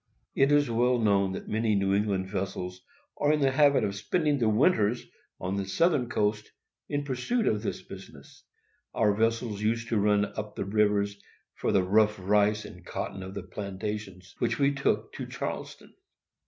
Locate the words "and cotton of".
12.65-13.35